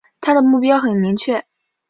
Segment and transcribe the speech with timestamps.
[0.19, 1.45] 他的目标很明确